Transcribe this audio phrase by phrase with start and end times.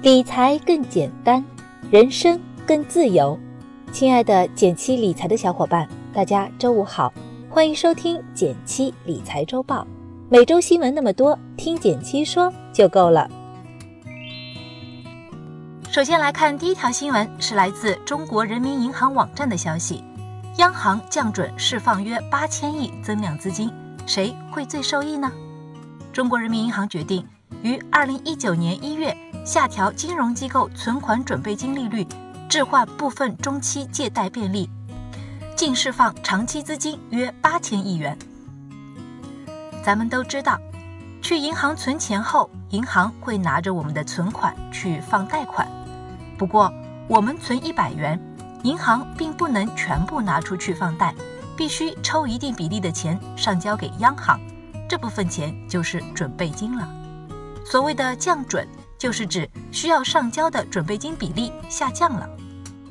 [0.00, 1.44] 理财更简单，
[1.90, 3.36] 人生更自由。
[3.90, 7.12] 亲爱的减七理财的小伙伴，大家周五好，
[7.50, 9.84] 欢迎收听减七理财周报。
[10.28, 13.28] 每周新闻那么多，听减七说就够了。
[15.90, 20.04] 首先来看第一条新闻，是来自中国人民银行网站的消息：
[20.58, 23.68] 央行降准释放约八千亿增量资金，
[24.06, 25.32] 谁会最受益呢？
[26.12, 27.26] 中国人民银行决定
[27.62, 32.06] 于二零一九年一月下调金融机构存款准备金利率，
[32.48, 34.70] 置换部分中期借贷便利，
[35.56, 38.16] 净释放长期资金约八千亿元。
[39.82, 40.58] 咱们都知道，
[41.20, 45.66] 去银行存钱后，银行会拿着我们的存款去放贷款。
[46.36, 46.72] 不过，
[47.08, 48.20] 我们存一百元，
[48.62, 51.14] 银行并不能全部拿出去放贷，
[51.56, 54.38] 必须抽一定比例的钱上交给央行，
[54.88, 56.88] 这部分钱就是准备金了。
[57.70, 58.66] 所谓的降准，
[58.96, 62.28] 就是指需要上交的准备金比例下降了。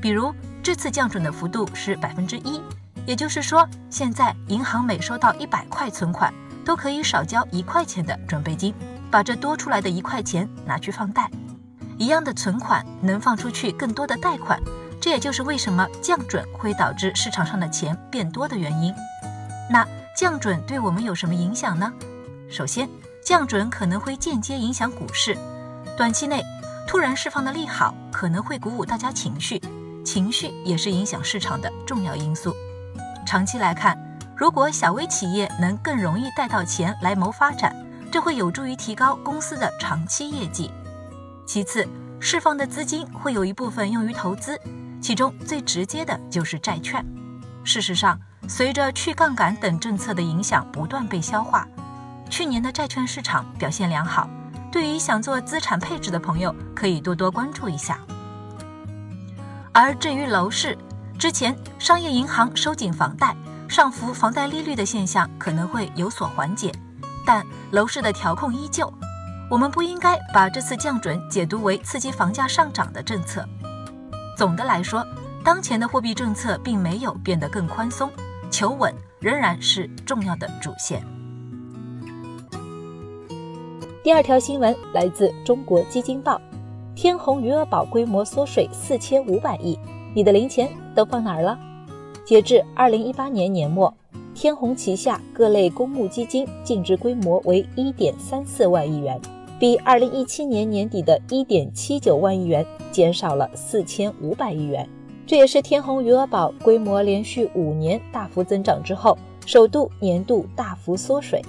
[0.00, 0.32] 比如
[0.62, 2.62] 这次降准的幅度是百分之一，
[3.04, 6.32] 也就是说，现在银行每收到一百块存款。
[6.62, 8.72] 都可以少交一块钱的准备金，
[9.10, 11.28] 把这多出来的一块钱拿去放贷。
[11.96, 14.60] 一样的存款能放出去更多的贷款，
[15.00, 18.94] 这也就是为什么降准会导致市场上的钱变多的原因。
[19.70, 21.90] 那降准对我们有什么影响呢？
[22.48, 22.88] 首先，
[23.30, 25.38] 降准可能会间接影响股市。
[25.96, 26.42] 短期内
[26.84, 29.62] 突然释放的利好可能会鼓舞大家情绪，
[30.04, 32.52] 情绪也是影响市场的重要因素。
[33.24, 33.96] 长期来看。
[34.36, 37.72] 如果小微企业能更容易贷到钱来谋发展，
[38.10, 40.68] 这会有助于提高公司的长期业绩。
[41.46, 41.86] 其次，
[42.18, 44.58] 释放的资金会有一部分用于投资，
[45.00, 47.04] 其中最直接的就是债券。
[47.62, 51.68] 事实上，随着去杠杆等政策的影响不断被消化，
[52.30, 54.30] 去年的债券市场表现良好。
[54.72, 57.98] 对于想做资产配置的朋友，可以多多关注一下。
[59.72, 60.78] 而至于楼市，
[61.18, 63.36] 之前商业银行收紧房贷。
[63.68, 66.72] 上浮房贷利率的现象可能会有所缓解，
[67.24, 68.92] 但楼市的调控依旧。
[69.48, 73.48] 我们不应该把这次降准解读为刺激房价上涨的政策。
[74.36, 75.06] 总的来说，
[75.44, 78.10] 当前的货币政策并没有变得更宽松，
[78.50, 81.00] 求稳仍然是重要的主线。
[84.10, 86.40] 第二条新闻来自中国基金报：
[86.96, 89.78] 天弘余额宝规模缩水四千五百亿，
[90.16, 91.56] 你的零钱都放哪儿了？
[92.24, 93.94] 截至二零一八年年末，
[94.34, 99.16] 天弘旗下各类公募基金净值规模为一点三四万亿元，
[99.60, 104.88] 比二零一七年年底的一点七九万亿元减少了四千五百亿元。
[105.24, 109.16] 这也是天弘余额宝规模连续五年大幅增长之后，
[109.46, 111.40] 首度年度大幅缩水。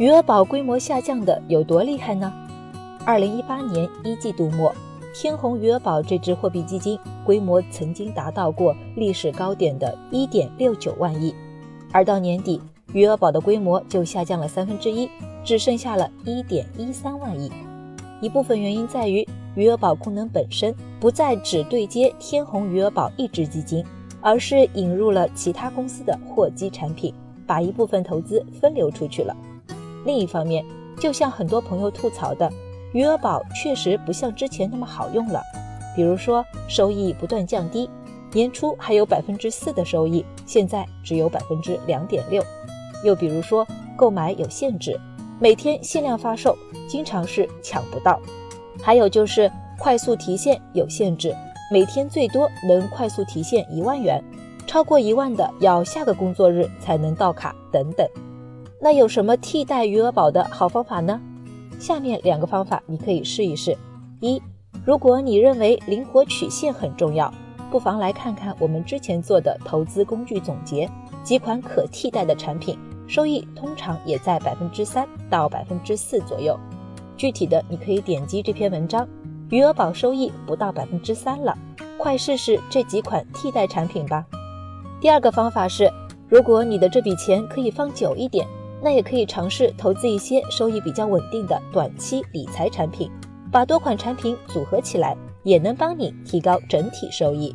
[0.00, 2.32] 余额宝规模下降的有多厉害呢？
[3.04, 4.74] 二零一八年一季度末。
[5.14, 11.34] 天弘余额宝这支货币基金规模曾经达到过历史高点的1.69万亿，
[11.92, 12.58] 而到年底，
[12.94, 15.06] 余额宝的规模就下降了三分之一，
[15.44, 17.52] 只剩下了一点一三万亿。
[18.22, 23.84] 一部分原因在于余额宝功能本身不再只对接天弘余额宝一支基金，
[24.22, 27.12] 而是引入了其他公司的货基产品，
[27.46, 29.36] 把一部分投资分流出去了。
[30.04, 30.64] 另一方面，
[30.98, 32.50] 就像很多朋友吐槽的。
[32.92, 35.40] 余额宝确实不像之前那么好用了，
[35.94, 37.88] 比如说收益不断降低，
[38.32, 42.42] 年初还有百分之四的收益，现在只有百分之两点六；
[43.04, 43.64] 又比如说
[43.96, 44.98] 购买有限制，
[45.38, 46.58] 每天限量发售，
[46.88, 48.18] 经常是抢不到；
[48.82, 51.32] 还有就是快速提现有限制，
[51.70, 54.20] 每天最多能快速提现一万元，
[54.66, 58.04] 超过一万的要下个工作日才能到卡等等。
[58.82, 61.20] 那有什么替代余额宝的好方法呢？
[61.78, 63.76] 下面两个方法你可以试一试：
[64.20, 64.40] 一，
[64.86, 67.30] 如果你认为灵活曲线很重要，
[67.70, 70.88] 不妨来看看我们之前做的投资工具总结，
[71.22, 76.58] 几款可替代的产品，收益通常也在百分之三到百分之四左右。
[77.18, 79.06] 具体的，你可以点击这篇文章，
[79.50, 81.54] 余额宝收益不到百分之三了，
[81.98, 84.24] 快试试这几款替代产品吧。
[85.02, 85.90] 第二个方法是，
[86.30, 88.46] 如果你的这笔钱可以放久一点。
[88.82, 93.10] 那也可以尝试投资一些收益比较稳定的短期理财产品，
[93.52, 97.54] 把多款产品组合起来，也能帮你提高整体收益。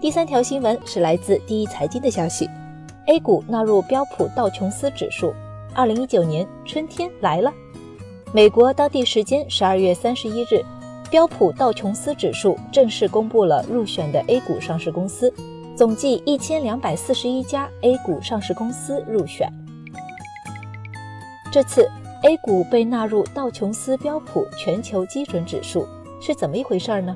[0.00, 2.48] 第三条新闻是来自第一财经的消息
[3.06, 5.34] ：A 股纳入标普道琼斯指数，
[5.74, 7.52] 二零一九年春天来了。
[8.32, 10.64] 美国当地时间十二月三十一日，
[11.10, 15.32] 标普道琼斯指数正式公布了入选的 A 股上市公司。
[15.76, 19.46] 总计一千两百四十一家 A 股上市公司入选。
[21.52, 21.86] 这次
[22.22, 25.86] A 股被纳入道琼斯标普全球基准指数
[26.18, 27.14] 是怎么一回事呢？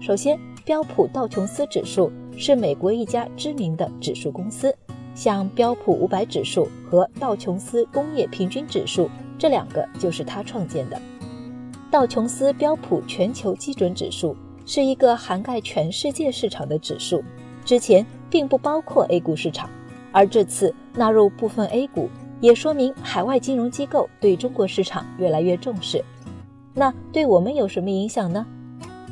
[0.00, 4.72] 首先，标普道琼斯指数是美国一家知名的指数公司，
[5.12, 11.02] 像标普五百指数和道琼斯工业平均指数这两个就是他创建的。
[11.90, 17.24] 道琼斯标普全球基准指数是一个涵盖全世界市场的指数，
[17.68, 19.68] 之前并不包括 A 股市场，
[20.10, 22.08] 而这次纳入部分 A 股。
[22.40, 26.02] 也说明海外金融机构对中国市场越来越重视。
[26.72, 28.46] 那对我们有什么影响呢？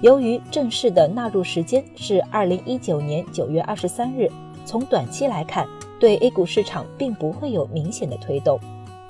[0.01, 4.27] 由于正式的纳入时间是二零一九年九月二十三日，
[4.65, 5.69] 从短期来看，
[6.01, 8.59] 对 A 股市场并不会有明显的推动。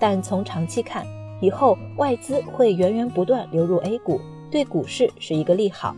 [0.01, 1.07] 但从长期看，
[1.41, 4.21] 以后外资会源源不断流入 A 股，
[4.51, 5.95] 对股市是一个利好。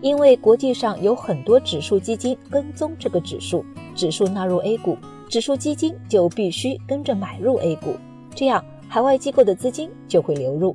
[0.00, 3.64] 因为国际上有很多指数基金跟踪这个指数，
[3.94, 4.96] 指数纳入 A 股。
[5.28, 7.96] 指数基金就必须跟着买入 A 股，
[8.34, 10.74] 这样海外机构的资金就会流入。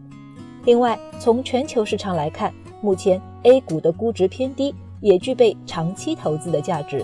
[0.64, 7.04] 另外，从全球市场来看，目前 A 股的估值偏低，也具备长期投资的价值。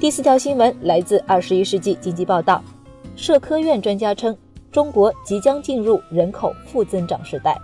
[0.00, 2.60] 第四条新闻来自《二十一世纪经济报道》，
[3.14, 4.36] 社科院专家称，
[4.72, 7.56] 中国即将进入人口负增长时代。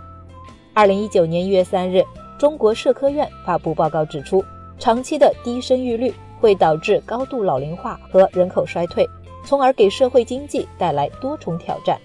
[0.73, 2.03] 二零一九年一月三日，
[2.37, 4.43] 中国社科院发布报告指出，
[4.79, 6.13] 长期的低生育率。
[6.39, 9.09] 会导致高度老龄化和人口衰退，
[9.45, 11.97] 从而给社会经济带来多重挑战。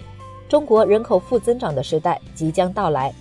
[0.48, 3.12] 中国人口负增长的时代即将到来。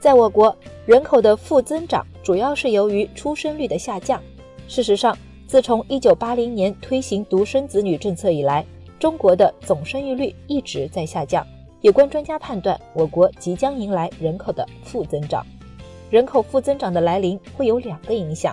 [0.00, 0.52] 在我国，
[0.84, 4.20] 人口的负增长主要是由于出生率的下降。
[4.66, 5.16] 事实上，
[5.46, 8.66] 自从1980年推行独生子女政策以来，
[8.98, 11.46] 中国的总生育率一直在下降。
[11.86, 15.46] 有关专家判断，我国即将迎来人口的负增长。
[16.10, 18.52] 人口负增长的来临会有两个影响：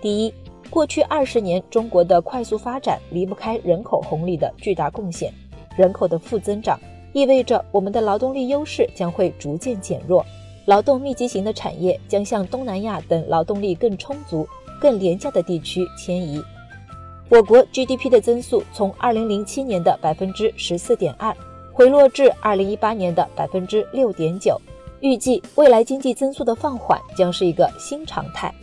[0.00, 0.32] 第一，
[0.70, 5.30] 过去二十年中国的快速发展离不开人口红利的巨大贡献，
[5.76, 6.80] 人口的负增长
[7.12, 10.24] 意味着我们的劳动力优势将会逐渐减弱，
[10.64, 14.48] 劳动密集型的产业将向东南亚等劳动力更充足、
[14.80, 16.42] 更廉价的地区迁移。
[17.28, 21.36] 我国 GDP 的增速从二零零七年的百分之十四点二
[21.80, 24.60] 回落至二零一八年的百分之六点九。
[25.00, 28.54] 预计未来经济增速的放缓将是一个新常态。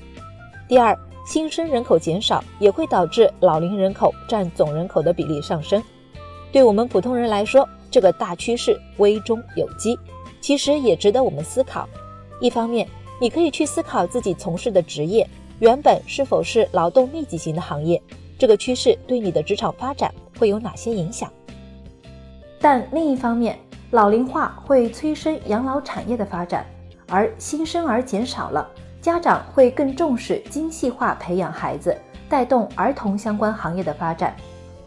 [0.68, 5.82] 第二，新生人口减少也会导致老龄人口占总人口的比例上升。
[6.52, 9.98] 对我们普通人来说，这个大趋势危中有机，
[10.40, 11.90] 其实也值得我们思考。
[12.40, 12.88] 一方面，
[13.20, 15.28] 你可以去思考自己从事的职业
[15.58, 18.00] 原本是否是劳动密集型的行业，
[18.38, 21.28] 这个趋势对你的职场发展会有哪些影响？
[22.60, 23.58] 但另一方面，
[23.92, 26.66] 老龄化会催生养老产业的发展，
[27.08, 28.68] 而新生儿减少了，
[29.00, 31.96] 家长会更重视精细化培养孩子，
[32.28, 34.36] 带动儿童相关行业的发展。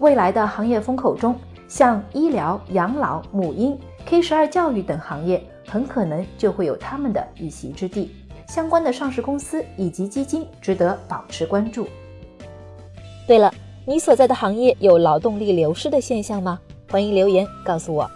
[0.01, 1.35] 未来的行业风口中，
[1.69, 8.15] 像医疗、养老、母婴、K 十二教育等行业，很可能就会有他们的一席之地。
[8.49, 11.87] 相关的上市公司以及基金值得保持关注。
[13.29, 13.53] 对了，
[13.87, 16.59] 你所在的行业有劳动力流失的现象吗？
[16.91, 18.11] 欢迎留言告诉我。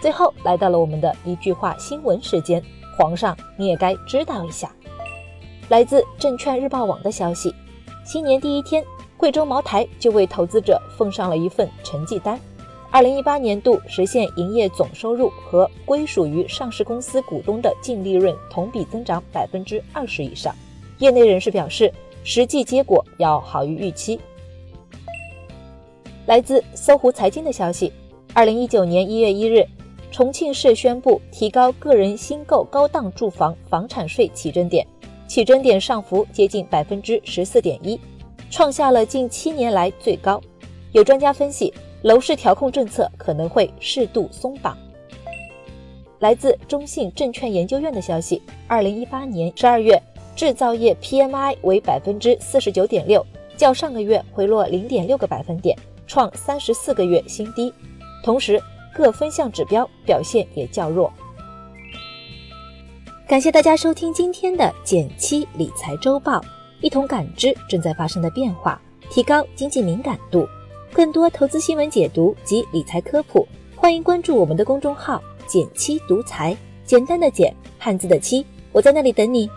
[0.00, 2.62] 最后来到了我们的一句话新闻时间，
[2.98, 4.70] 皇上你也该知道一下。
[5.68, 7.54] 来自证券日报网的消息，
[8.04, 8.84] 新年第一天，
[9.16, 12.38] 贵州茅台就为投资者奉上了一份成绩单。
[12.90, 20.54] 二零一八年度实现营业总收入和归属于上市公司股东的净利润同比增长百分之二十以上。
[20.98, 21.92] 业内人士表示，
[22.24, 24.18] 实际结果要好于预期。
[26.26, 27.92] 来自搜狐财经的消息，
[28.34, 29.64] 二零一九年一月一日。
[30.10, 34.86] 重庆市宣布提高个人新购高档住房房产税起征点，
[35.28, 38.00] 起征点上浮接近百分之十四点一，
[38.50, 40.40] 创下了近七年来最高。
[40.92, 44.76] 有专家分析，楼市调控政策可能会适度松绑。
[46.18, 50.00] 来自中信证券研究院的消息，二零一八年十二月
[50.34, 53.24] 制造业 PMI 为百分之四十九点六，
[53.56, 57.72] 较上个月回落零点六个百分点，创三十四个月新低。
[58.22, 58.62] 同时，
[58.94, 61.12] 各分项指标表现也较弱。
[63.28, 66.40] 感谢大家收听今天的减七理财周报，
[66.80, 70.48] 一同感知正在发生的变化，提高经济敏感度。
[70.92, 79.50] 更多投资新闻解读及理财科普，欢迎关注我们的公众号“减七独裁”，简单的减，汉字的七，我在那里等你。